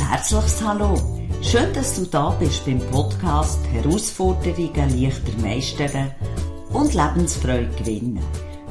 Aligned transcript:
Ein 0.00 0.08
herzliches 0.08 0.64
Hallo. 0.64 0.94
Schön, 1.42 1.70
dass 1.74 1.96
du 1.96 2.06
da 2.06 2.30
bist 2.30 2.64
beim 2.64 2.78
Podcast 2.78 3.58
Herausforderungen 3.66 5.02
leichter 5.02 5.38
meistern 5.42 6.14
und 6.72 6.94
Lebensfreude 6.94 7.68
gewinnen. 7.76 8.24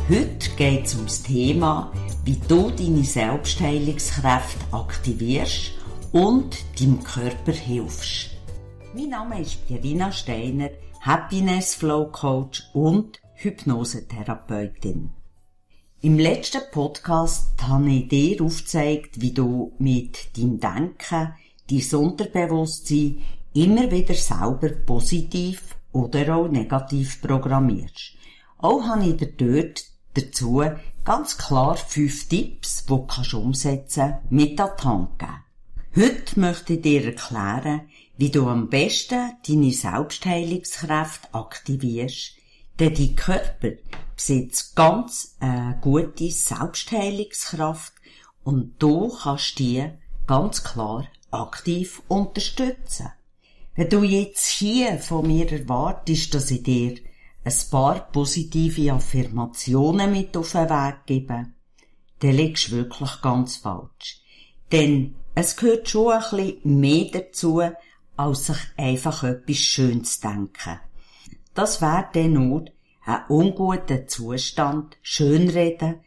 Heute 0.09 0.49
geht 0.57 0.85
es 0.85 0.95
um 0.95 1.05
das 1.05 1.21
Thema, 1.21 1.91
wie 2.25 2.41
du 2.47 2.71
deine 2.71 3.03
Selbstheilungskräfte 3.03 4.65
aktivierst 4.71 5.73
und 6.11 6.57
deinem 6.79 7.03
Körper 7.03 7.51
hilfst. 7.51 8.31
Mein 8.95 9.09
Name 9.09 9.41
ist 9.41 9.67
Pierina 9.67 10.11
Steiner, 10.11 10.71
Happiness 11.01 11.75
Flow 11.75 12.07
Coach 12.11 12.63
und 12.73 13.21
Hypnosetherapeutin. 13.35 15.11
Im 16.03 16.17
letzten 16.17 16.61
Podcast 16.71 17.51
habe 17.61 17.91
ich 17.91 18.07
dir 18.07 18.41
aufgezeigt, 18.41 19.21
wie 19.21 19.33
du 19.33 19.71
mit 19.77 20.35
deinem 20.35 20.59
Denken, 20.59 21.35
dein 21.69 21.99
Unterbewusstsein 21.99 23.21
immer 23.53 23.91
wieder 23.91 24.15
selber 24.15 24.69
positiv 24.83 25.75
oder 25.91 26.35
auch 26.35 26.47
negativ 26.47 27.21
programmierst. 27.21 28.13
Auch 28.57 28.81
habe 28.81 29.09
ich 29.09 29.17
dir 29.17 29.27
dort 29.27 29.83
dazu 30.15 30.63
ganz 31.03 31.37
klar 31.37 31.77
fünf 31.77 32.27
Tipps, 32.27 32.85
die 32.85 32.87
du 32.87 33.05
kannst 33.05 33.35
umsetzen 33.35 34.15
mit 34.31 34.59
an 34.59 34.71
die 34.79 34.83
Hand 34.83 35.19
geben. 35.19 35.43
Heute 35.95 36.39
möchte 36.39 36.73
ich 36.73 36.81
dir 36.81 37.05
erklären, 37.05 37.81
wie 38.17 38.31
du 38.31 38.47
am 38.47 38.69
besten 38.69 39.33
deine 39.47 39.71
Selbstheilungskräfte 39.71 41.31
aktivierst, 41.31 42.37
denn 42.81 42.95
dein 42.95 43.15
Körper 43.15 43.73
besitzt 44.15 44.75
ganz 44.75 45.37
äh, 45.39 45.73
gute 45.81 46.31
Selbstheilungskraft 46.31 47.93
und 48.43 48.73
du 48.79 49.15
kannst 49.21 49.59
die 49.59 49.87
ganz 50.25 50.63
klar 50.63 51.07
aktiv 51.29 52.01
unterstützen. 52.07 53.09
Wenn 53.75 53.89
du 53.89 54.03
jetzt 54.03 54.47
hier 54.47 54.97
von 54.97 55.27
mir 55.27 55.49
erwartest, 55.51 56.33
dass 56.33 56.49
ich 56.49 56.63
dir 56.63 56.95
ein 57.43 57.53
paar 57.69 58.11
positive 58.11 58.93
Affirmationen 58.93 60.11
mit 60.11 60.35
auf 60.35 60.51
den 60.51 60.69
Weg 60.69 61.05
gebe, 61.05 61.45
dann 62.19 62.31
liegst 62.31 62.69
du 62.69 62.77
wirklich 62.77 63.21
ganz 63.21 63.57
falsch. 63.57 64.21
Denn 64.71 65.15
es 65.35 65.55
gehört 65.55 65.87
schon 65.87 66.13
ein 66.13 66.21
bisschen 66.21 66.79
mehr 66.79 67.05
dazu, 67.11 67.61
als 68.17 68.47
sich 68.47 68.57
einfach 68.75 69.23
etwas 69.23 69.57
Schönes 69.57 70.19
denken. 70.19 70.79
Das 71.53 71.81
wäre 71.81 72.07
dann 72.13 72.33
nur 72.33 72.65
einen 73.05 73.25
unguten 73.27 74.07
Zustand 74.07 74.97
schönreden, 75.01 75.99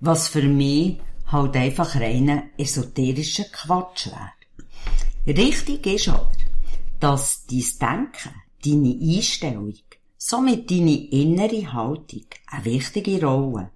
was 0.00 0.28
für 0.28 0.42
mich 0.42 0.98
halt 1.26 1.56
einfach 1.56 1.94
reiner 1.94 2.44
esoterischer 2.58 3.44
Quatsch 3.44 4.08
wäre. 4.08 5.38
Richtig 5.38 5.86
ist 5.86 6.08
aber, 6.08 6.32
dass 6.98 7.46
dein 7.46 7.64
Denken, 7.80 8.34
deine 8.64 9.16
Einstellung, 9.16 9.74
somit 10.16 10.70
deine 10.70 11.08
innere 11.10 11.72
Haltung 11.72 12.26
eine 12.46 12.64
wichtige 12.64 13.24
Rolle 13.24 13.70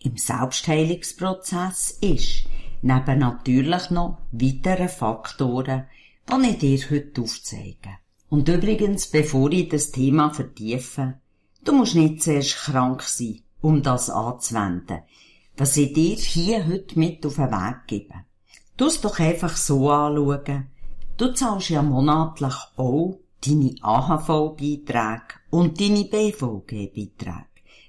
im 0.00 0.16
Selbstheilungsprozess 0.16 1.98
ist, 2.00 2.44
neben 2.82 3.18
natürlich 3.18 3.90
noch 3.90 4.18
weiteren 4.32 4.88
Faktoren, 4.88 5.86
die 6.30 6.74
ich 6.74 6.86
dir 6.86 6.90
heute 6.90 7.22
aufzeige. 7.22 8.01
Und 8.32 8.48
übrigens, 8.48 9.08
bevor 9.08 9.52
ich 9.52 9.68
das 9.68 9.90
Thema 9.90 10.30
vertiefe, 10.30 11.20
Du 11.64 11.72
musst 11.72 11.94
nicht 11.94 12.22
zuerst 12.22 12.56
krank 12.56 13.02
sein, 13.02 13.40
um 13.60 13.82
das 13.82 14.10
anzuwenden, 14.10 15.02
was 15.56 15.76
ich 15.76 15.92
dir 15.92 16.16
hier 16.16 16.66
heute 16.66 16.98
mit 16.98 17.24
auf 17.24 17.36
den 17.36 17.52
Weg 17.52 17.86
gebe. 17.86 18.14
Du 18.76 18.86
es 18.86 19.00
doch 19.00 19.20
einfach 19.20 19.54
so 19.56 19.90
anschauen. 19.90 20.66
Du 21.18 21.32
zahlst 21.32 21.68
ja 21.68 21.82
monatlich 21.82 22.54
auch 22.76 23.20
deine 23.46 23.76
AHV-Beiträge 23.80 25.34
und 25.50 25.80
deine 25.80 26.04
BVG-Beiträge, 26.04 27.46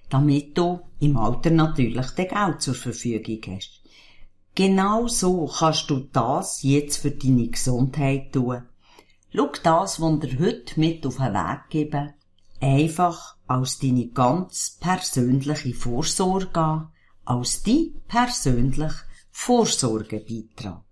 damit 0.10 0.56
du 0.56 0.82
im 1.00 1.18
Alter 1.18 1.50
natürlich 1.50 2.12
den 2.12 2.28
Geld 2.28 2.62
zur 2.62 2.76
Verfügung 2.76 3.56
hast. 3.56 3.82
Genau 4.54 5.08
so 5.08 5.48
kannst 5.48 5.90
du 5.90 6.02
das 6.12 6.62
jetzt 6.62 6.98
für 6.98 7.12
deine 7.12 7.48
Gesundheit 7.48 8.34
tun. 8.34 8.62
Schau 9.36 9.50
das, 9.64 10.00
was 10.00 10.20
dir 10.20 10.40
heute 10.40 10.80
mit 10.80 11.08
auf 11.08 11.18
den 11.18 11.34
Weg 11.34 11.62
gebe, 11.70 12.14
einfach 12.62 13.36
als 13.48 13.80
deine 13.80 14.10
ganz 14.10 14.78
persönliche 14.80 15.74
Vorsorge 15.74 16.60
an, 16.60 16.90
als 17.26 17.64
dein 17.64 18.00
persönlich 18.08 18.94
Vorsorgebeitrag. 19.32 20.84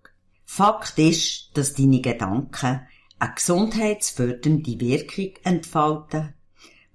Fakt 0.43 0.97
ist, 0.97 1.51
dass 1.53 1.75
deine 1.75 2.01
Gedanken 2.01 2.81
eine 3.19 3.33
gesundheitsfördernde 3.35 4.79
Wirkung 4.79 5.33
entfalten, 5.43 6.33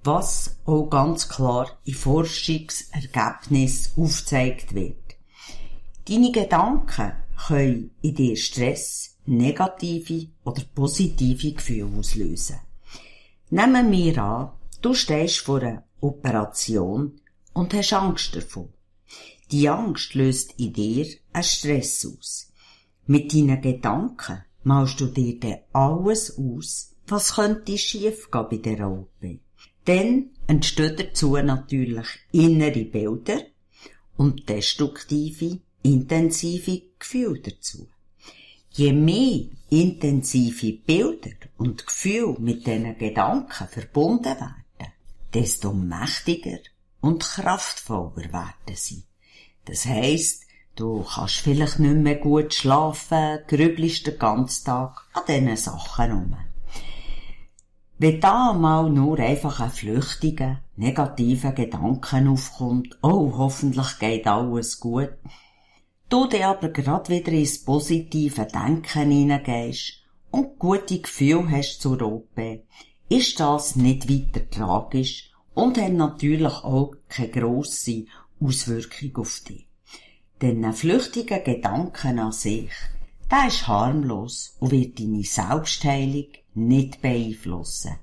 was 0.03 0.59
auch 0.65 0.91
ganz 0.91 1.29
klar 1.29 1.71
in 1.85 1.95
Forschungsergebnissen 1.95 4.03
aufgezeigt 4.03 4.75
wird. 4.75 4.97
Deine 6.09 6.33
Gedanken 6.33 7.13
können 7.37 7.91
in 8.03 8.15
dir 8.15 8.37
Stress, 8.37 9.17
negative 9.27 10.29
oder 10.45 10.63
positive 10.75 11.53
Gefühle 11.53 11.99
auslösen. 11.99 12.61
Nehmen 13.51 13.91
wir 13.93 14.19
an, 14.23 14.51
Du 14.87 14.95
stehst 14.95 15.39
vor 15.39 15.63
einer 15.63 15.85
Operation 16.01 17.21
und 17.55 17.75
hast 17.75 17.93
Angst 17.93 18.37
davon. 18.37 18.69
Die 19.51 19.69
Angst 19.69 20.15
löst 20.15 20.55
in 20.59 20.73
dir 20.73 21.07
einen 21.33 21.43
Stress 21.43 22.07
aus. 22.07 22.53
Mit 23.07 23.33
deinen 23.33 23.61
Gedanken 23.61 24.45
malst 24.65 25.01
du 25.01 25.07
dir 25.07 25.41
dann 25.41 25.59
alles 25.73 26.39
aus, 26.39 26.95
was 27.07 27.35
könnte 27.35 27.79
schief 27.79 28.31
gehen 28.31 28.47
bei 28.51 28.57
der 28.59 28.89
OP. 28.89 29.09
Dann 29.85 30.31
entstehen 30.47 30.97
dazu 30.97 31.37
natürlich 31.37 32.07
innere 32.33 32.85
Bilder 32.85 33.41
und 34.17 34.49
destruktive, 34.49 35.61
intensive 35.93 36.83
Gefühle 36.99 37.41
dazu. 37.41 37.89
Je 38.71 38.93
mehr 38.93 39.47
intensive 39.71 40.73
Bilder 40.87 41.37
und 41.57 41.87
Gefühle 41.87 42.37
mit 42.39 42.67
diesen 42.67 42.99
Gedanken 42.99 43.69
verbunden 43.69 44.25
werden, 44.25 44.65
desto 45.33 45.73
mächtiger 45.73 46.59
und 47.01 47.23
kraftvoller 47.23 48.33
werden 48.33 48.75
sie. 48.75 49.05
Das 49.65 49.87
heisst, 49.87 50.45
du 50.77 51.03
kannst 51.03 51.37
vielleicht 51.37 51.79
nicht 51.79 51.97
mehr 51.97 52.17
gut 52.17 52.53
schlafen, 52.55 53.39
grübelst 53.47 54.07
den 54.07 54.19
ganzen 54.19 54.65
Tag 54.65 55.07
an 55.15 55.23
diesen 55.27 55.57
Sachen 55.57 56.13
rum. 56.13 56.37
Wenn 57.99 58.21
da 58.21 58.53
mal 58.53 58.91
nur 58.91 59.19
einfach 59.19 59.59
ein 59.61 59.71
flüchtiger, 59.71 60.61
negativer 60.77 61.53
Gedanken 61.53 62.29
aufkommt, 62.29 62.99
oh, 63.01 63.33
hoffentlich 63.39 63.99
geht 63.99 64.27
alles 64.27 64.81
gut, 64.81 65.13
du 66.09 66.27
dir 66.27 66.49
aber 66.49 66.69
grad 66.69 67.09
wieder 67.09 67.33
ins 67.33 67.65
positive 67.65 68.47
Denken 68.47 69.11
hineingehst 69.11 70.03
und 70.31 70.59
gute 70.59 71.01
Gefühle 71.01 71.51
hast 71.51 71.81
zur 71.81 72.03
OP, 72.03 72.39
ist 73.09 73.41
das 73.41 73.77
nicht 73.77 74.09
weiter 74.09 74.49
tragisch 74.51 75.31
und 75.55 75.79
hat 75.79 75.93
natürlich 75.93 76.53
auch 76.65 76.95
keine 77.09 77.31
grosse 77.31 78.05
Auswirkung 78.41 79.17
auf 79.17 79.41
dich. 79.41 79.67
Denn 80.43 80.65
ein 80.65 80.75
flüchtiger 80.75 81.41
Gedanken 81.41 82.19
an 82.19 82.33
sich, 82.33 82.71
der 83.31 83.49
ist 83.49 83.67
harmlos 83.67 84.57
und 84.61 84.73
wird 84.73 85.01
deine 85.01 85.25
Selbstheilung 85.25 86.27
nicht 86.55 87.01
beeinflussen. 87.01 87.97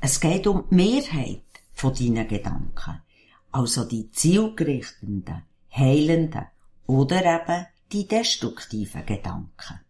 Es 0.00 0.20
geht 0.20 0.46
um 0.46 0.64
die 0.70 0.74
Mehrheit 0.74 1.42
von 1.72 1.94
deinen 1.94 2.28
Gedanken, 2.28 3.02
also 3.50 3.84
die 3.84 4.10
zielgerichteten, 4.10 5.42
heilenden 5.74 6.46
oder 6.86 7.24
eben 7.24 7.66
die 7.92 8.06
destruktiven 8.06 9.04
Gedanken. 9.06 9.80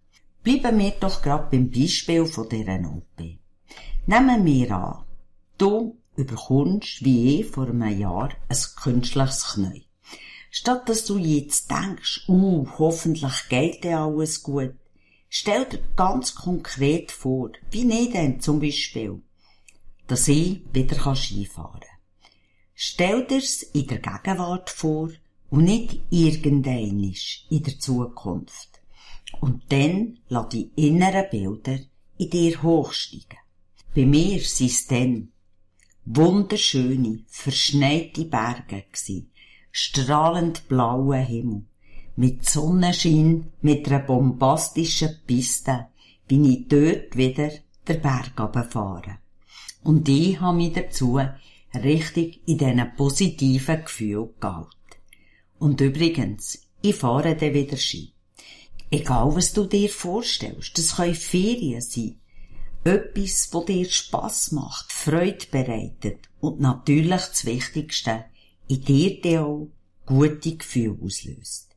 Bleiben 0.42 0.78
wir 0.78 0.90
doch 0.92 1.22
gerade 1.22 1.48
beim 1.50 1.70
Beispiel 1.70 2.26
von 2.26 2.48
dieser 2.48 2.80
OP. 2.80 3.18
Nehmen 4.06 4.44
wir 4.44 4.70
an, 4.72 5.04
du 5.56 5.96
überkommst, 6.16 7.04
wie 7.04 7.40
eh 7.40 7.44
vor 7.44 7.68
einem 7.68 7.98
Jahr, 7.98 8.30
ein 8.48 8.56
künstliches 8.82 9.54
Knie. 9.54 9.86
Statt 10.50 10.88
dass 10.88 11.04
du 11.06 11.16
jetzt 11.16 11.70
denkst, 11.70 12.28
uh, 12.28 12.66
hoffentlich 12.78 13.48
geht 13.48 13.84
dir 13.84 14.00
alles 14.00 14.42
gut, 14.42 14.74
stell 15.28 15.64
dir 15.64 15.80
ganz 15.96 16.34
konkret 16.34 17.10
vor, 17.10 17.52
wie 17.70 17.84
nicht 17.84 18.14
denn 18.14 18.40
zum 18.40 18.60
Beispiel, 18.60 19.22
dass 20.08 20.28
ich 20.28 20.62
wieder 20.72 21.14
Skifahren 21.14 21.80
kann. 21.80 21.88
Stell 22.74 23.24
dir's 23.26 23.62
in 23.62 23.86
der 23.86 23.98
Gegenwart 23.98 24.68
vor 24.68 25.10
und 25.52 25.64
nicht 25.64 26.00
irgendeinisch 26.08 27.44
in 27.50 27.62
der 27.62 27.78
Zukunft. 27.78 28.80
Und 29.40 29.70
dann 29.70 30.18
lass 30.28 30.48
die 30.48 30.70
inneren 30.76 31.26
Bilder 31.30 31.78
in 32.16 32.30
dir 32.30 32.62
hochsteigen. 32.62 33.38
Bei 33.94 34.06
mir 34.06 34.40
sind 34.40 34.90
dann 34.90 35.28
wunderschöne, 36.06 37.24
verschneite 37.28 38.24
Berge 38.24 38.84
gsi, 38.90 39.26
strahlend 39.70 40.68
blauer 40.68 41.16
Himmel, 41.18 41.66
mit 42.16 42.48
Sonnenschein, 42.48 43.52
mit 43.60 43.86
einer 43.88 43.98
bombastischen 43.98 45.18
Piste, 45.26 45.88
bin 46.26 46.46
ich 46.46 46.66
dort 46.66 47.14
wieder 47.14 47.50
der 47.86 47.94
Berg 47.94 48.40
runterfahren. 48.40 49.18
Und 49.84 50.08
ich 50.08 50.40
habe 50.40 50.56
mich 50.56 50.72
dazu 50.72 51.20
richtig 51.74 52.40
in 52.46 52.56
diesen 52.56 52.96
positiven 52.96 53.84
Gefühlen 53.84 54.30
gehalten. 54.40 54.81
Und 55.62 55.80
übrigens, 55.80 56.58
ich 56.82 56.96
fahre 56.96 57.36
dann 57.36 57.54
wieder 57.54 57.76
Ski. 57.76 58.12
Egal, 58.90 59.32
was 59.36 59.52
du 59.52 59.64
dir 59.64 59.88
vorstellst, 59.88 60.76
das 60.76 60.96
können 60.96 61.14
Ferien 61.14 61.80
sein. 61.80 62.16
Etwas, 62.82 63.48
wo 63.52 63.62
dir 63.62 63.88
Spass 63.88 64.50
macht, 64.50 64.90
Freude 64.90 65.46
bereitet 65.52 66.28
und 66.40 66.58
natürlich 66.58 67.10
das 67.12 67.44
Wichtigste, 67.44 68.24
in 68.66 68.80
dir 68.80 69.20
dir 69.20 69.46
auch 69.46 69.68
gute 70.04 70.56
Gefühle 70.56 70.98
auslöst. 71.00 71.68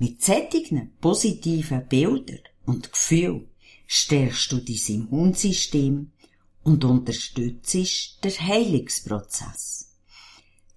Mit 0.00 0.20
sättigen 0.22 0.90
positiven 1.00 1.86
Bildern 1.86 2.40
und 2.66 2.92
Gefühlen 2.92 3.46
stärkst 3.86 4.50
du 4.50 4.56
dein 4.58 4.96
Immunsystem 4.96 6.10
und 6.64 6.84
unterstützt 6.84 8.24
den 8.24 8.40
Heilungsprozess. 8.40 9.89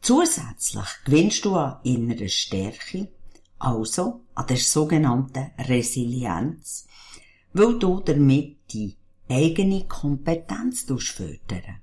Zusätzlich 0.03 0.89
gewinnst 1.05 1.45
du 1.45 1.55
an 1.55 1.77
innerer 1.83 2.27
Stärke, 2.27 3.07
also 3.57 4.25
an 4.35 4.47
der 4.47 4.57
sogenannten 4.57 5.51
Resilienz, 5.57 6.88
weil 7.53 7.79
du 7.79 8.01
damit 8.01 8.57
die 8.73 8.97
eigene 9.29 9.85
Kompetenz 9.85 10.81
fördern. 10.81 11.79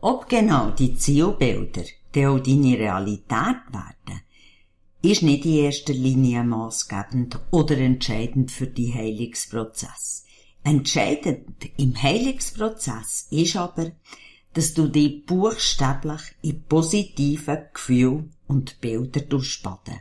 Ob 0.00 0.28
genau 0.28 0.72
die 0.72 0.96
Zielbilder 0.96 1.84
die 2.12 2.26
auch 2.26 2.40
deine 2.40 2.78
Realität 2.78 3.62
werden, 3.70 4.20
ist 5.00 5.22
nicht 5.22 5.44
in 5.44 5.54
erster 5.54 5.92
Linie 5.92 6.42
maßgebend 6.42 7.38
oder 7.52 7.78
entscheidend 7.78 8.50
für 8.50 8.66
die 8.66 8.92
Heilungsprozess. 8.92 10.24
Entscheidend 10.64 11.70
im 11.76 11.94
Heilungsprozess 11.94 13.28
ist 13.30 13.54
aber, 13.54 13.92
dass 14.54 14.72
du 14.72 14.88
dich 14.88 15.26
buchstäblich 15.26 16.22
in 16.42 16.62
positive 16.64 17.70
Gefühle 17.72 18.30
und 18.46 18.80
Bilder 18.80 19.20
durchspaden. 19.20 20.00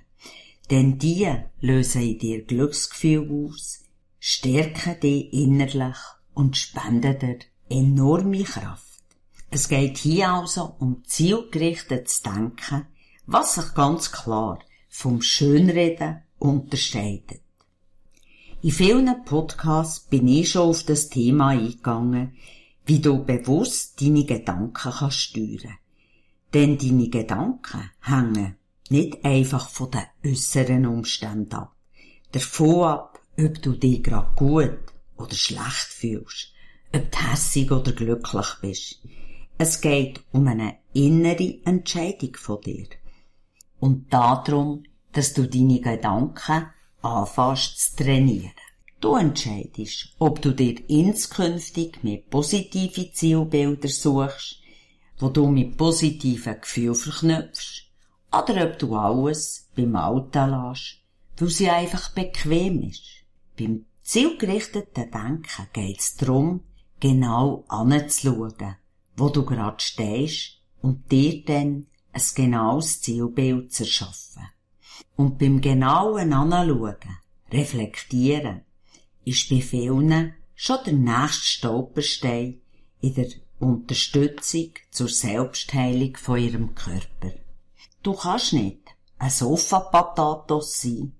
Denn 0.69 0.97
die 0.97 1.27
lösen 1.59 2.01
in 2.01 2.19
dir 2.19 2.43
Glücksgefühl 2.43 3.47
aus, 3.47 3.83
stärken 4.19 4.99
dich 5.01 5.33
innerlich 5.33 5.97
und 6.33 6.55
spenden 6.55 7.19
dir 7.19 7.39
enorme 7.69 8.43
Kraft. 8.43 8.93
Es 9.49 9.67
geht 9.67 9.97
hier 9.97 10.29
also 10.31 10.75
um 10.79 11.03
zielgerichtetes 11.05 12.21
Denken, 12.21 12.87
was 13.25 13.55
sich 13.55 13.73
ganz 13.73 14.11
klar 14.11 14.59
vom 14.89 15.21
Schönreden 15.21 16.21
unterscheidet. 16.39 17.41
In 18.61 18.71
vielen 18.71 19.25
Podcasts 19.25 19.99
bin 19.99 20.27
ich 20.27 20.51
schon 20.51 20.69
auf 20.69 20.83
das 20.83 21.09
Thema 21.09 21.49
eingegangen, 21.49 22.33
wie 22.85 22.99
du 22.99 23.23
bewusst 23.23 24.01
deine 24.01 24.25
Gedanken 24.25 24.73
kannst 24.93 25.19
steuern. 25.19 25.77
Denn 26.53 26.77
deine 26.77 27.09
Gedanken 27.09 27.89
hängen 28.01 28.57
nicht 28.89 29.23
einfach 29.25 29.69
von 29.69 29.89
den 29.91 30.31
äußeren 30.31 30.85
Umständen 30.85 31.53
ab. 31.53 31.75
Davon 32.31 32.83
ab, 32.83 33.19
ob 33.39 33.61
du 33.61 33.73
dich 33.73 34.03
gerade 34.03 34.35
gut 34.35 34.79
oder 35.17 35.35
schlecht 35.35 35.87
fühlst, 35.89 36.53
ob 36.93 37.11
du 37.11 37.17
hässig 37.17 37.71
oder 37.71 37.91
glücklich 37.91 38.47
bist. 38.61 39.01
Es 39.57 39.81
geht 39.81 40.21
um 40.31 40.47
eine 40.47 40.77
innere 40.93 41.59
Entscheidung 41.65 42.35
von 42.35 42.61
dir. 42.61 42.87
Und 43.79 44.13
darum, 44.13 44.83
dass 45.11 45.33
du 45.33 45.47
deine 45.47 45.79
Gedanken 45.79 46.67
anfängst 47.01 47.97
zu 47.97 48.03
trainieren. 48.03 48.51
Du 49.03 49.17
entscheidest, 49.17 50.15
ob 50.17 50.41
du 50.41 50.53
dir 50.53 50.77
inskünftig 50.89 52.01
mit 52.03 52.29
positive 52.29 53.11
Zielbilder 53.11 53.89
suchst, 53.89 54.61
wo 55.17 55.27
du 55.27 55.47
mit 55.47 55.75
positiven 55.75 56.61
Gefühlen 56.61 56.95
verknüpfst, 56.95 57.91
oder 58.31 58.65
ob 58.65 58.79
du 58.79 58.95
alles 58.95 59.67
beim 59.75 59.97
Alten 59.97 60.51
lässt, 60.51 61.01
weil 61.37 61.49
sie 61.49 61.69
einfach 61.69 62.11
bequem 62.11 62.81
ist. 62.83 63.03
Beim 63.59 63.83
zielgerichteten 64.03 65.11
Denken 65.11 65.67
geht 65.73 65.99
es 65.99 66.15
darum, 66.15 66.61
genau 67.01 67.65
anzuschauen, 67.67 68.77
wo 69.17 69.27
du 69.27 69.43
grad 69.43 69.81
stehst 69.81 70.61
und 70.81 71.11
dir 71.11 71.43
dann 71.43 71.87
ein 72.13 72.21
genaues 72.35 73.01
Zielbild 73.01 73.73
zu 73.73 73.83
erschaffen. 73.83 74.47
Und 75.17 75.39
beim 75.39 75.59
genauen 75.59 76.31
Anschauen, 76.31 76.95
reflektieren, 77.51 78.61
ist 79.25 79.49
bei 79.49 79.61
vielen 79.61 80.33
schon 80.55 80.77
der 80.85 80.93
nächste 80.93 81.45
Stolperstein 81.45 82.61
in 83.01 83.13
der 83.15 83.29
Unterstützung 83.59 84.71
zur 84.91 85.07
Selbstheilung 85.07 86.15
von 86.17 86.39
ihrem 86.39 86.75
Körper. 86.75 87.33
Du 88.01 88.13
kannst 88.13 88.53
nicht 88.53 88.81
ein 89.17 89.29
Sofa-Patatos 89.29 90.81
sein, 90.81 91.13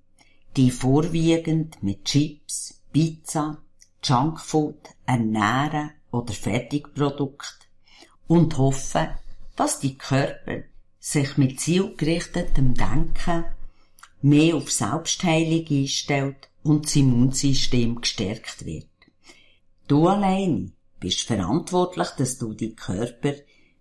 die 0.56 0.72
vorwiegend 0.72 1.82
mit 1.82 2.06
Chips, 2.06 2.82
Pizza, 2.92 3.58
Junkfood 4.04 4.90
ernähren 5.06 5.92
oder 6.12 6.34
Fertigprodukte 6.34 7.68
und 8.28 8.58
hoffen, 8.58 9.08
dass 9.56 9.80
die 9.80 9.98
Körper 9.98 10.64
sich 11.00 11.38
mit 11.38 11.60
zielgerichtetem 11.60 12.74
Denken 12.74 13.46
mehr 14.22 14.56
auf 14.56 14.72
Selbstheilung 14.72 15.66
einstellt 15.70 16.50
und 16.64 16.86
das 16.86 16.96
Immunsystem 16.96 18.02
gestärkt 18.02 18.66
wird. 18.66 18.88
Du 19.88 20.08
alleine 20.08 20.72
bist 21.00 21.22
verantwortlich, 21.22 22.10
dass 22.18 22.38
du 22.38 22.54
die 22.54 22.76
Körper 22.76 23.34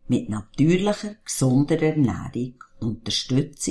mit 0.09 0.29
natürlicher, 0.29 1.17
gesunder 1.25 1.81
Ernährung 1.81 2.55
unterstützt 2.81 3.71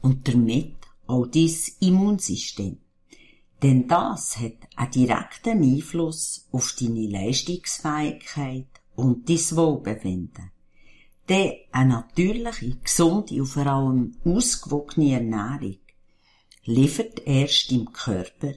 und 0.00 0.26
damit 0.28 0.76
auch 1.06 1.26
dein 1.26 1.50
Immunsystem. 1.80 2.78
Denn 3.62 3.88
das 3.88 4.38
hat 4.38 4.54
einen 4.76 4.90
direkten 4.92 5.62
Einfluss 5.62 6.48
auf 6.52 6.74
deine 6.80 7.08
Leistungsfähigkeit 7.08 8.68
und 8.94 9.28
dein 9.28 9.56
Wohlbefinden. 9.56 10.50
Denn 11.28 11.52
eine 11.72 11.90
natürliche, 11.90 12.76
gesunde 12.82 13.40
und 13.40 13.46
vor 13.46 13.66
allem 13.66 14.16
ausgewogene 14.24 15.12
Ernährung 15.14 15.76
liefert 16.64 17.26
erst 17.26 17.72
im 17.72 17.92
Körper 17.92 18.52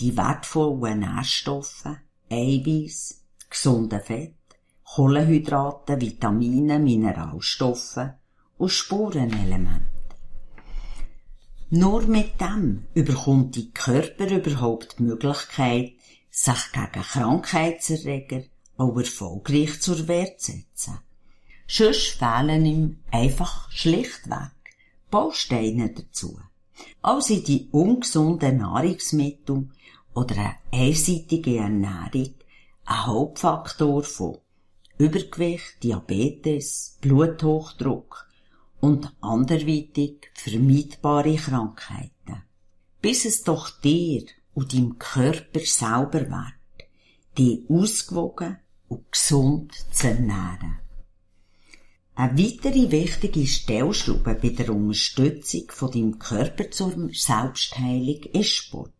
die 0.00 0.16
wertvollen 0.16 1.00
Nährstoffe, 1.00 1.88
Eiweiß, 2.30 3.22
gesunde 3.48 4.00
Fett, 4.00 4.34
Kohlenhydrate, 4.84 6.00
Vitamine, 6.00 6.78
Mineralstoffe 6.78 8.10
und 8.58 8.70
Spurenelemente. 8.70 9.94
Nur 11.70 12.02
mit 12.02 12.40
dem 12.40 12.86
überkommt 12.94 13.56
die 13.56 13.70
Körper 13.70 14.30
überhaupt 14.30 14.98
die 14.98 15.04
Möglichkeit, 15.04 15.94
sich 16.30 16.72
gegen 16.72 17.02
Krankheitserreger 17.02 18.42
auch 18.76 18.96
erfolgreich 18.96 19.80
zur 19.80 20.06
Wehr 20.08 20.36
zu 20.36 20.52
setzen. 20.52 20.98
Sonst 21.66 22.18
fehlen 22.18 22.66
ihm 22.66 22.98
einfach 23.10 23.70
schlichtweg 23.70 24.52
Bausteine 25.10 25.90
dazu. 25.90 26.38
Also 27.02 27.36
die 27.40 27.68
ungesunden 27.70 28.58
Nahrungsmittel 28.58 29.68
oder 30.14 30.36
eine 30.36 30.56
einseitige 30.72 31.58
Ernährung 31.58 32.34
ein 32.86 33.06
Hauptfaktor 33.06 34.02
von 34.02 34.38
Übergewicht, 34.98 35.82
Diabetes, 35.82 36.98
Bluthochdruck 37.00 38.28
und 38.80 39.12
anderweitig 39.20 40.30
vermeidbare 40.34 41.36
Krankheiten. 41.36 42.42
Bis 43.00 43.24
es 43.24 43.42
doch 43.42 43.70
dir 43.80 44.24
und 44.54 44.72
deinem 44.72 44.98
Körper 44.98 45.60
selber 45.60 46.20
wird, 46.20 46.88
die 47.38 47.64
ausgewogen 47.68 48.58
und 48.88 49.10
gesund 49.10 49.72
zu 49.90 50.08
ernähren. 50.08 50.83
Eine 52.16 52.38
weitere 52.38 52.92
wichtige 52.92 53.44
Stellschraube 53.44 54.34
bei 54.34 54.50
der 54.50 54.70
Unterstützung 54.70 55.64
von 55.70 55.90
deinem 55.90 56.18
Körper 56.20 56.70
zur 56.70 56.92
Selbstheilung 57.12 58.22
ist 58.32 58.50
Sport. 58.50 58.92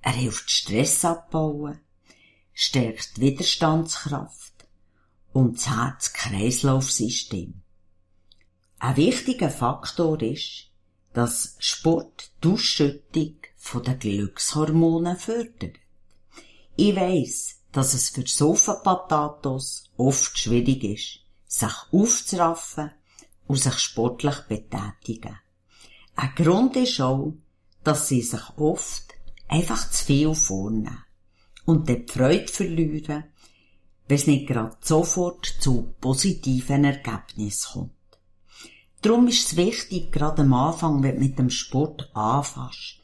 Er 0.00 0.12
hilft 0.12 0.48
Stress 0.48 1.04
abbauen, 1.04 1.80
stärkt 2.52 3.18
Widerstandskraft 3.18 4.52
und 5.32 5.56
das 5.56 5.68
Herz-Kreislauf-System. 5.68 7.54
Ein 8.78 8.96
wichtiger 8.96 9.50
Faktor 9.50 10.22
ist, 10.22 10.68
dass 11.14 11.56
Sport 11.58 12.30
die 12.44 12.48
Ausschüttung 12.48 13.34
von 13.56 13.82
den 13.82 13.98
Glückshormonen 13.98 15.16
fördert. 15.16 15.74
Ich 16.76 16.94
weiss, 16.94 17.56
dass 17.72 17.92
es 17.94 18.10
für 18.10 18.24
Sofa-Patatos 18.24 19.90
oft 19.96 20.38
schwierig 20.38 20.84
ist, 20.84 21.25
sich 21.46 21.72
aufzuraffen 21.92 22.90
und 23.46 23.56
sich 23.56 23.78
sportlich 23.78 24.40
betätigen. 24.48 25.38
Ein 26.16 26.34
Grund 26.34 26.76
ist 26.76 27.00
auch, 27.00 27.34
dass 27.84 28.08
sie 28.08 28.22
sich 28.22 28.42
oft 28.56 29.14
einfach 29.48 29.90
zu 29.90 30.04
viel 30.04 30.34
vornehmen 30.34 31.04
und 31.64 31.88
die 31.88 32.04
Freude 32.08 32.48
verlieren, 32.48 33.24
wenn 34.08 34.16
es 34.16 34.26
nicht 34.26 34.46
gerade 34.46 34.76
sofort 34.80 35.46
zu 35.60 35.94
positiven 36.00 36.84
Ergebnissen 36.84 37.72
kommt. 37.72 37.92
Darum 39.02 39.28
ist 39.28 39.46
es 39.46 39.56
wichtig, 39.56 40.10
gerade 40.10 40.42
am 40.42 40.52
Anfang, 40.54 41.02
wenn 41.02 41.16
du 41.16 41.20
mit 41.20 41.38
dem 41.38 41.50
Sport 41.50 42.10
anfängst, 42.14 43.00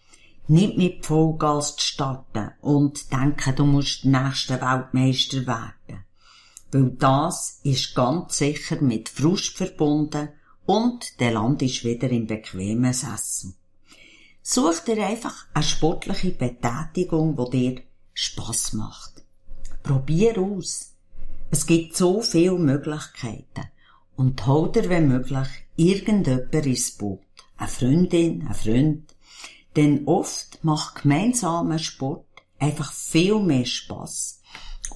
nicht 0.49 0.77
mit 0.77 1.07
Vollgas 1.07 1.77
zu 1.77 1.87
starten 1.87 2.51
und 2.61 3.13
denken, 3.13 3.55
du 3.55 3.65
musst 3.65 4.05
der 4.05 4.23
nächste 4.23 4.61
Weltmeister 4.61 5.47
werden. 5.47 6.05
Weil 6.73 6.91
das 6.91 7.61
ist 7.63 7.95
ganz 7.95 8.39
sicher 8.39 8.81
mit 8.81 9.11
Frust 9.11 9.57
verbunden 9.57 10.31
und 10.65 11.21
der 11.21 11.33
Land 11.33 11.63
ist 11.63 11.85
wieder 11.85 12.11
im 12.11 12.27
bequemen 12.27 12.93
Sessel. 12.93 13.53
Such 14.43 14.81
dir 14.81 15.07
einfach 15.07 15.47
eine 15.55 15.63
sportliche 15.63 16.31
Betätigung, 16.31 17.37
die 17.37 17.51
dir 17.51 17.83
Spass 18.15 18.73
macht. 18.73 19.23
Probier 19.83 20.39
aus. 20.39 20.95
Es 21.51 21.67
gibt 21.67 21.95
so 21.95 22.23
viele 22.23 22.59
Möglichkeiten. 22.59 23.69
Und 24.17 24.47
hol 24.47 24.73
dir, 24.73 24.89
wenn 24.89 25.09
möglich, 25.09 25.49
irgendjemand 25.77 26.55
ins 26.55 26.93
Boot. 26.93 27.21
Eine 27.57 27.69
Freundin, 27.69 28.47
ein 28.47 28.55
Freund. 28.55 29.15
Denn 29.77 30.07
oft 30.07 30.65
macht 30.65 31.03
gemeinsamer 31.03 31.79
Sport 31.79 32.27
einfach 32.59 32.93
viel 32.93 33.39
mehr 33.41 33.65
Spass. 33.65 34.41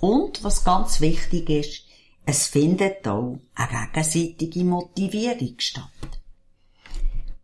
Und 0.01 0.45
was 0.45 0.65
ganz 0.65 1.01
wichtig 1.01 1.49
ist, 1.49 1.83
es 2.27 2.49
findet 2.49 3.07
auch 3.07 3.39
eine 3.55 3.89
gegenseitige 3.93 4.65
Motivierung 4.65 5.55
statt. 5.59 6.21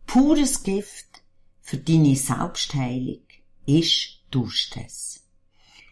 Pures 0.07 0.63
Gift 0.63 1.23
für 1.61 1.79
deine 1.79 2.17
Selbstheilung 2.17 3.23
ist 3.65 4.19
Durchstress. 4.31 5.21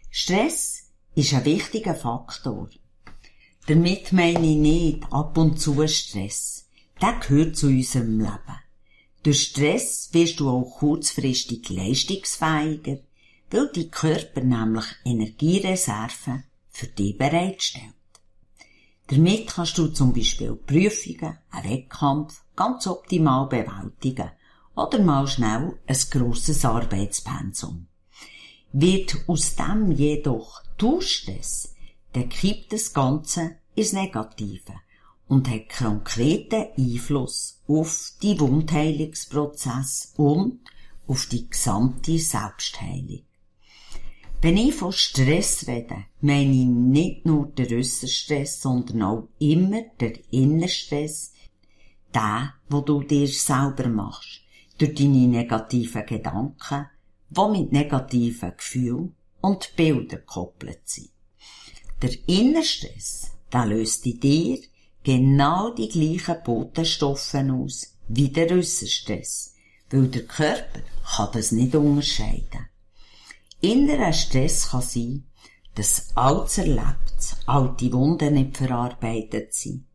Stress 0.09 0.89
ist 1.15 1.33
ein 1.33 1.45
wichtiger 1.45 1.95
Faktor. 1.95 2.69
Damit 3.67 4.11
meine 4.11 4.45
ich 4.45 4.57
nicht 4.57 5.03
ab 5.11 5.37
und 5.37 5.59
zu 5.59 5.87
Stress. 5.87 6.67
Der 7.01 7.13
gehört 7.13 7.55
zu 7.55 7.67
unserem 7.67 8.19
Leben. 8.19 8.59
Durch 9.23 9.43
Stress 9.43 10.09
wirst 10.11 10.39
du 10.39 10.49
auch 10.49 10.79
kurzfristig 10.79 11.69
leistungsfähiger, 11.69 12.99
weil 13.49 13.71
dein 13.73 13.89
Körper 13.89 14.41
nämlich 14.41 14.85
Energiereserven 15.05 16.43
für 16.71 16.87
dich 16.87 17.17
bereitstellt. 17.17 17.93
Damit 19.07 19.47
kannst 19.47 19.77
du 19.77 19.87
zum 19.87 20.13
Beispiel 20.13 20.55
Prüfungen, 20.55 21.37
einen 21.49 21.69
Wettkampf 21.69 22.41
ganz 22.55 22.87
optimal 22.87 23.47
bewältigen 23.47 24.31
oder 24.75 24.99
mal 24.99 25.27
schnell 25.27 25.77
ein 25.85 25.97
grosses 26.09 26.63
Arbeitspensum. 26.63 27.87
Wird 28.71 29.17
aus 29.27 29.55
dem 29.55 29.91
jedoch 29.91 30.61
Durchstress, 30.77 31.75
dann 32.13 32.29
kippt 32.29 32.71
das 32.71 32.93
Ganze 32.93 33.57
ins 33.75 33.93
Negative 33.93 34.75
und 35.27 35.49
hat 35.49 35.69
konkreten 35.69 36.67
Einfluss 36.77 37.61
auf 37.67 38.13
die 38.21 38.39
Wundheilungsprozess 38.39 40.13
und 40.17 40.61
auf 41.07 41.25
die 41.25 41.49
gesamte 41.49 42.17
Selbstheilung. 42.17 43.23
Wenn 44.43 44.57
ich 44.57 44.73
von 44.73 44.91
Stress 44.91 45.67
rede, 45.67 46.05
meine 46.21 46.51
ich 46.51 46.65
nicht 46.65 47.27
nur 47.27 47.49
den 47.49 47.77
äußeren 47.77 48.09
Stress, 48.09 48.59
sondern 48.59 49.03
auch 49.03 49.27
immer 49.37 49.83
den 49.99 50.17
inneren 50.31 50.67
Stress, 50.67 51.33
den, 52.15 52.49
wo 52.67 52.81
du 52.81 53.03
dir 53.03 53.27
selber 53.27 53.87
machst, 53.87 54.41
durch 54.79 54.95
deine 54.95 55.27
negativen 55.27 56.07
Gedanken, 56.07 56.87
die 57.29 57.51
mit 57.51 57.71
negativen 57.71 58.53
Gefühlen 58.57 59.15
und 59.41 59.75
Bildern 59.75 60.07
gekoppelt 60.07 60.81
sind. 60.85 61.11
Der 62.01 62.11
innere 62.27 62.63
Stress, 62.63 63.33
der 63.53 63.67
löst 63.67 64.07
in 64.07 64.19
dir 64.19 64.57
genau 65.03 65.71
die 65.71 65.87
gleichen 65.87 66.41
Botenstoffe 66.43 67.35
aus 67.35 67.95
wie 68.07 68.29
der 68.29 68.49
äußere 68.49 68.89
Stress, 68.89 69.53
weil 69.91 70.07
der 70.07 70.25
Körper 70.25 70.81
kann 71.15 71.29
das 71.31 71.51
nicht 71.51 71.75
unterscheiden. 71.75 72.70
Innerer 73.61 74.11
Stress 74.11 74.69
kann 74.69 74.81
sein, 74.81 75.23
dass 75.75 76.17
altes 76.17 76.57
Erlebtes, 76.57 77.37
alte 77.45 77.93
Wunden 77.93 78.33
nicht 78.33 78.57
verarbeitet 78.57 79.53
sind, 79.53 79.85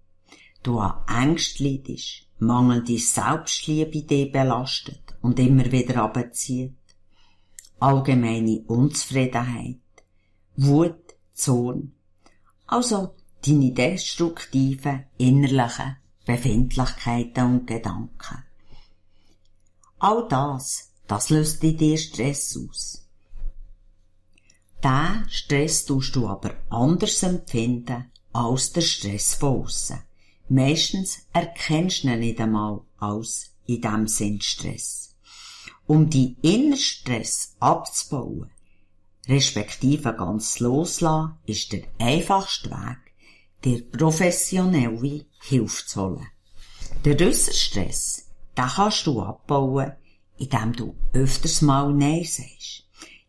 du 0.62 0.78
an 0.78 1.02
Ängst 1.08 1.58
leidest, 1.58 2.28
mangelnde 2.38 2.96
Selbstliebe 2.96 4.02
dich 4.02 4.30
belastet 4.30 5.16
und 5.20 5.40
immer 5.40 5.70
wieder 5.72 6.02
abzieht, 6.02 6.76
allgemeine 7.80 8.62
Unzufriedenheit, 8.68 9.80
Wut, 10.56 11.16
Zorn, 11.34 11.92
also 12.68 13.16
deine 13.44 13.72
destruktiven 13.72 15.06
innerlichen 15.18 15.96
Befindlichkeiten 16.24 17.44
und 17.44 17.66
Gedanken. 17.66 18.44
All 19.98 20.28
das, 20.28 20.92
das 21.08 21.30
löst 21.30 21.64
in 21.64 21.76
dir 21.76 21.98
Stress 21.98 22.56
aus. 22.56 23.05
Den 24.84 25.26
Stress 25.30 25.84
tust 25.86 26.14
du 26.14 26.28
aber 26.28 26.54
anders 26.68 27.22
empfinden 27.22 28.10
als 28.32 28.72
der 28.72 28.82
Stress 28.82 29.34
von 29.34 29.62
aussen. 29.62 30.02
Meistens 30.48 31.26
erkennst 31.32 32.04
du 32.04 32.08
ihn 32.08 32.20
nicht 32.20 32.40
einmal 32.40 32.82
als 32.98 33.50
in 33.66 33.80
dem 33.80 34.06
Sinn 34.06 34.40
Stress. 34.40 35.14
Um 35.86 36.10
die 36.10 36.36
Innerstress 36.42 37.56
abzubauen, 37.58 38.50
respektive 39.28 40.14
ganz 40.14 40.60
loslassen, 40.60 41.38
ist 41.46 41.72
der 41.72 41.82
einfachste 41.98 42.70
Weg, 42.70 42.98
dir 43.64 43.90
professionelle 43.90 45.26
Hilfe 45.40 45.86
zu 45.86 46.02
holen. 46.02 46.26
Der 47.04 47.32
Stress, 47.32 48.28
den 48.56 48.66
kannst 48.66 49.06
du 49.06 49.20
abbauen, 49.22 49.92
indem 50.38 50.72
du 50.72 50.94
öfters 51.12 51.62
mal 51.62 51.92
Nein 51.92 52.24
sagst 52.24 52.85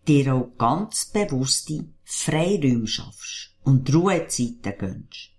dir 0.08 0.34
auch 0.34 0.52
ganz 0.58 1.06
bewusste 1.06 1.86
Freiräume 2.04 2.88
schaffst 2.88 3.54
und 3.64 3.94
Ruhezeiten 3.94 4.74
gönnst. 4.78 5.32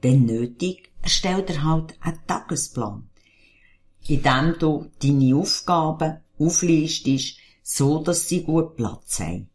Wenn 0.00 0.24
nötig, 0.24 0.90
erstell 1.02 1.42
dir 1.42 1.62
halt 1.64 1.94
einen 2.00 2.26
Tagesplan, 2.26 3.08
in 4.06 4.22
dem 4.22 4.58
du 4.58 4.90
deine 5.02 5.36
Aufgaben 5.36 6.18
auflistest, 6.38 7.38
so 7.62 8.02
dass 8.02 8.28
sie 8.28 8.42
gut 8.42 8.76
Platz 8.76 9.20
haben. 9.20 9.48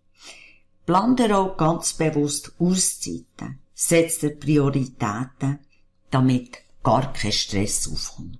Plan 0.86 1.16
dir 1.16 1.38
auch 1.38 1.58
ganz 1.58 1.94
bewusst 1.94 2.54
Auszeiten, 2.60 3.60
setz 3.74 4.20
dir 4.20 4.36
Prioritäten, 4.36 5.60
damit 6.10 6.58
gar 6.84 7.14
kein 7.14 7.32
Stress 7.32 7.90
aufkommt. 7.92 8.40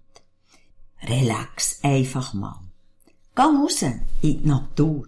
Relax 1.04 1.80
einfach 1.84 2.34
mal. 2.34 2.60
Geh 3.36 3.42
raus 3.42 3.82
in 3.82 4.02
die 4.22 4.40
Natur 4.44 5.08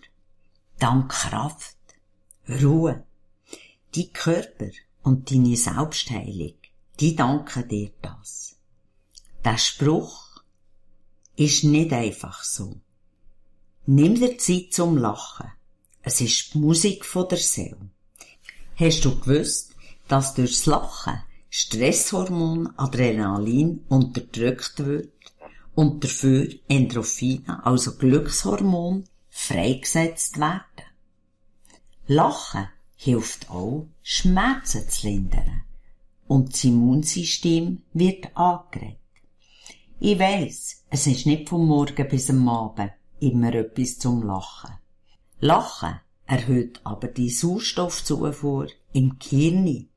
dank 0.80 1.12
Kraft, 1.12 1.75
Ruhe. 2.48 3.03
Die 3.96 4.10
Körper 4.10 4.70
und 5.03 5.30
deine 5.30 5.56
Selbstheilung, 5.56 6.56
die 7.00 7.15
danken 7.15 7.68
dir 7.68 7.92
das. 8.01 8.56
Der 9.46 9.58
Spruch 9.58 10.42
ist 11.36 11.63
nicht 11.63 11.94
einfach 11.94 12.44
so. 12.44 12.77
Nimm 13.86 14.15
dir 14.15 14.38
Zeit 14.38 14.72
zum 14.72 14.98
Lachen. 14.98 15.51
Es 16.01 16.22
ist 16.22 16.53
die 16.53 16.60
Musik 16.60 17.06
von 17.06 17.27
der 17.27 17.38
Seele. 17.38 17.89
Hast 18.75 19.06
du 19.06 19.20
gewusst, 19.20 19.75
dass 20.08 20.34
durchs 20.34 20.65
Lachen 20.65 21.22
Stresshormon 21.50 22.74
Adrenalin 22.77 23.84
unterdrückt 23.89 24.84
wird 24.84 25.12
und 25.75 26.03
dafür 26.03 26.48
Endorphine, 26.68 27.63
also 27.65 27.96
Glückshormon, 27.96 29.06
freigesetzt 29.36 30.40
werden. 30.40 30.86
Lachen 32.06 32.70
hilft 32.96 33.50
auch, 33.50 33.88
Schmerzen 34.04 34.88
zu 34.88 35.08
lindern. 35.08 35.63
Und 36.28 36.54
das 36.54 36.63
Immunsystem 36.63 37.82
wird 37.94 38.38
angeregt. 38.38 39.00
Ich 40.00 40.20
weiss, 40.20 40.84
es 40.90 41.08
ist 41.08 41.25
nicht 41.25 41.50
vom 41.50 41.68
Morgen 41.68 42.08
bis 42.08 42.30
am 42.30 42.48
Abend 42.48 42.94
immer 43.20 43.54
etwas 43.54 43.98
zum 43.98 44.22
Lachen. 44.24 44.75
Lachen 45.40 46.00
erhöht 46.25 46.80
aber 46.84 47.08
die 47.08 47.30
Sauerstoffzufuhr 47.30 48.68
im 48.94 49.18
Gehirn. 49.18 49.90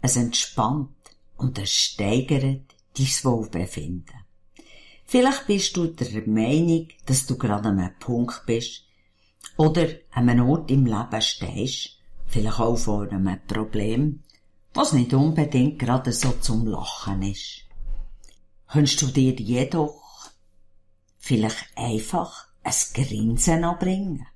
Es 0.00 0.16
entspannt 0.16 0.96
und 1.36 1.58
es 1.58 1.70
steigert 1.70 2.74
dein 2.96 3.06
Wohlbefinden. 3.24 4.17
Vielleicht 5.10 5.46
bist 5.46 5.74
du 5.74 5.86
der 5.86 6.28
Meinung, 6.28 6.88
dass 7.06 7.24
du 7.24 7.38
gerade 7.38 7.70
an 7.70 7.78
einem 7.78 7.98
Punkt 7.98 8.42
bist 8.44 8.84
oder 9.56 9.86
an 10.10 10.28
einem 10.28 10.50
Ort 10.50 10.70
im 10.70 10.84
Leben 10.84 11.22
stehst, 11.22 11.96
vielleicht 12.26 12.60
auch 12.60 12.76
vor 12.76 13.10
einem 13.10 13.40
Problem, 13.46 14.22
was 14.74 14.92
nicht 14.92 15.14
unbedingt 15.14 15.78
gerade 15.78 16.12
so 16.12 16.32
zum 16.32 16.66
Lachen 16.66 17.22
ist. 17.22 17.64
Könntest 18.70 19.00
du 19.00 19.06
dir 19.06 19.32
jedoch 19.32 20.28
vielleicht 21.18 21.68
einfach 21.74 22.48
ein 22.62 22.74
Grinsen 22.92 23.64
anbringen? 23.64 24.26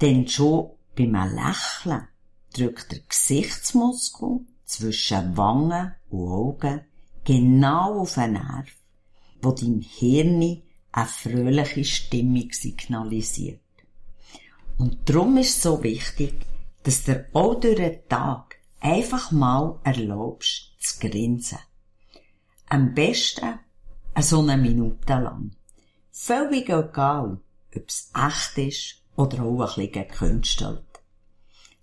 Denn 0.00 0.26
schon 0.26 0.70
Beim 0.96 1.14
Lächeln 1.14 2.08
drückt 2.52 2.90
der 2.90 2.98
Gesichtsmuskel 3.08 4.40
zwischen 4.64 5.36
Wangen 5.36 5.94
und 6.10 6.32
Augen 6.32 6.80
genau 7.22 8.00
auf 8.00 8.18
einen 8.18 8.32
Nerv, 8.32 8.66
wo 9.42 9.52
dein 9.52 9.80
Hirn 9.80 10.62
eine 10.92 11.06
fröhliche 11.06 11.84
Stimmung 11.84 12.50
signalisiert. 12.52 13.60
Und 14.78 15.08
darum 15.08 15.36
ist 15.36 15.56
es 15.56 15.62
so 15.62 15.82
wichtig, 15.82 16.34
dass 16.82 17.04
du 17.04 17.26
auch 17.32 17.54
durch 17.60 17.76
den 17.76 18.08
Tag 18.08 18.56
einfach 18.80 19.32
mal 19.32 19.78
erlaubst 19.84 20.72
zu 20.78 21.00
grinsen. 21.00 21.58
Am 22.68 22.94
besten 22.94 23.58
so 24.20 24.40
eine 24.40 24.56
Minute 24.56 25.14
lang. 25.14 25.52
Völlig 26.10 26.68
egal, 26.68 27.38
ob 27.74 27.88
es 27.88 28.10
echt 28.14 28.58
ist 28.58 29.02
oder 29.16 29.42
auch 29.42 29.60
ein 29.60 29.90
bisschen 29.90 30.08
gekünstelt. 30.08 30.82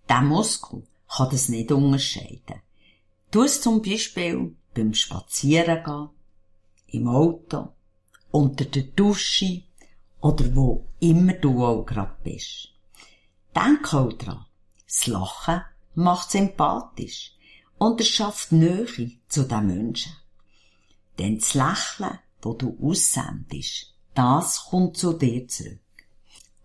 Der 0.10 0.22
Muskel 0.22 0.84
kann 1.08 1.30
das 1.30 1.50
nicht 1.50 1.72
unterscheiden. 1.72 2.62
Du 3.32 3.44
es 3.44 3.62
zum 3.62 3.82
Beispiel 3.82 4.56
beim 4.74 4.94
Spazierengehen, 4.94 6.10
im 6.94 7.08
Auto, 7.08 7.70
unter 8.32 8.66
der 8.66 8.84
Dusche 8.84 9.64
oder 10.22 10.56
wo 10.56 10.88
immer 11.00 11.34
du 11.34 11.66
auch 11.66 11.86
gerade 11.86 12.16
bist. 12.24 12.70
Denk 13.56 13.94
auch 13.94 14.14
dran, 14.14 14.46
das 14.86 15.08
Lachen 15.08 15.62
macht 15.96 16.32
sympathisch 16.32 17.36
und 17.78 18.00
es 18.02 18.08
schafft 18.08 18.52
Nähe 18.52 19.12
zu 19.28 19.44
den 19.44 19.68
Menschen. 19.68 20.14
Denn 21.20 21.38
das 21.38 21.54
Lächeln, 21.54 22.20
das 22.42 22.58
du 22.58 22.78
aussendest, 22.82 23.94
das 24.14 24.66
kommt 24.70 24.98
zu 24.98 25.14
dir 25.14 25.48
zurück. 25.48 25.80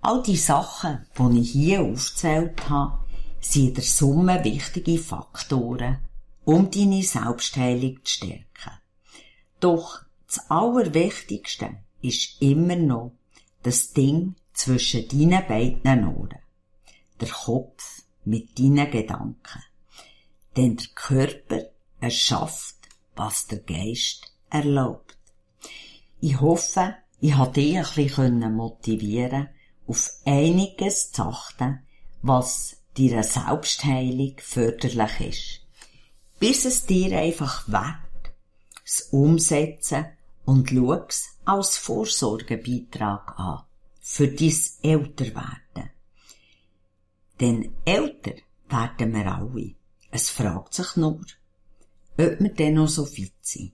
All 0.01 0.23
die 0.23 0.37
Sachen, 0.37 1.07
die 1.19 1.41
ich 1.41 1.51
hier 1.51 1.83
aufgezählt 1.83 2.69
habe, 2.69 2.99
sind 3.41 3.77
der 3.77 3.85
Summe 3.85 4.45
wichtige 4.45 4.99
Faktoren, 4.99 5.99
um 6.45 6.71
deine 6.71 7.03
Selbstheilung 7.03 7.99
zu 8.05 8.15
stärken. 8.15 8.79
Doch 9.61 10.03
das 10.29 10.51
Allerwichtigste 10.51 11.79
ist 12.03 12.41
immer 12.43 12.77
noch 12.77 13.13
das 13.63 13.93
Ding 13.93 14.35
zwischen 14.53 15.09
deinen 15.09 15.47
beiden 15.47 16.07
Ohren. 16.07 16.39
Der 17.21 17.29
Kopf 17.29 18.03
mit 18.25 18.59
deinen 18.59 18.91
Gedanken. 18.91 19.63
Denn 20.57 20.77
der 20.77 20.87
Körper 20.95 21.63
erschafft, 22.01 22.77
was 23.17 23.47
der 23.47 23.61
Geist 23.61 24.33
erlaubt. 24.51 25.17
Ich 26.21 26.41
hoffe, 26.41 26.95
ich 27.21 27.35
habe 27.35 27.53
dich 27.53 27.77
ein 27.79 27.87
bisschen 27.95 28.55
motivieren 28.55 29.49
auf 29.87 30.11
einiges 30.27 31.11
zu 31.11 31.23
achten, 31.23 31.81
was 32.21 32.77
deiner 32.97 33.23
Selbstheilung 33.23 34.35
förderlich 34.39 35.21
ist. 35.21 35.61
Bis 36.39 36.65
es 36.67 36.85
dir 36.87 37.19
einfach 37.19 37.67
wert, 37.69 38.35
das 38.85 39.09
Umsetzen 39.11 40.07
und 40.49 40.71
schau's 40.71 41.37
als 41.45 41.77
Vorsorgebeitrag 41.77 43.39
an. 43.39 43.65
Für 44.01 44.29
dein 44.29 44.55
Älterwerden. 44.83 45.91
Denn 47.39 47.75
älter 47.85 48.33
werden 48.71 49.13
wir 49.13 49.27
alle. 49.27 49.75
Es 50.11 50.31
fragt 50.31 50.73
sich 50.73 50.97
nur, 50.97 51.21
ob 51.21 52.41
wir 52.41 52.55
denn 52.55 52.75
noch 52.75 52.89
so 52.89 53.05
fit 53.05 53.35
sind. 53.43 53.73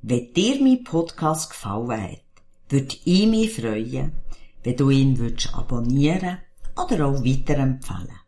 Wenn 0.00 0.32
dir 0.34 0.62
mein 0.62 0.84
Podcast 0.84 1.50
gefallen 1.50 2.12
hat, 2.12 2.22
würde 2.68 2.94
ich 3.04 3.26
mich 3.26 3.54
freuen, 3.54 4.12
wenn 4.62 4.76
du 4.76 4.90
ihn 4.90 5.18
würdest 5.18 5.52
abonnieren 5.52 6.38
oder 6.76 7.06
auch 7.06 7.24
weiterempfehlen. 7.24 8.20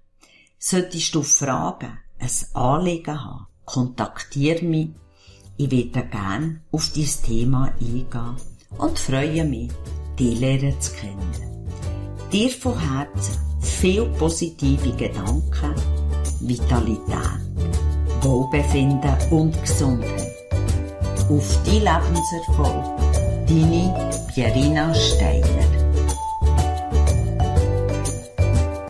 Solltest 0.58 1.14
du 1.14 1.22
Fragen, 1.22 1.98
ein 2.18 2.30
Anliegen 2.52 3.24
haben, 3.24 3.46
kontaktiere 3.64 4.64
mich. 4.64 4.88
Ich 5.62 5.70
werde 5.70 6.08
gerne 6.08 6.60
auf 6.72 6.90
dieses 6.94 7.20
Thema 7.20 7.70
eingehen 7.78 8.36
und 8.78 8.98
freue 8.98 9.44
mich, 9.44 9.70
dich 10.18 10.40
lernen 10.40 10.80
zu 10.80 10.90
kennen. 10.92 11.34
Dir 12.32 12.48
von 12.48 12.78
Herzen 12.78 13.36
viel 13.60 14.06
positive 14.18 14.90
Gedanken, 14.96 15.74
Vitalität, 16.40 17.42
Wohlbefinden 18.22 19.14
und 19.30 19.60
Gesundheit. 19.60 20.32
Auf 21.28 21.62
die 21.66 21.80
Lebenserfolg, 21.80 22.96
deine 23.46 24.12
Pierina 24.32 24.94
Steiner. 24.94 25.59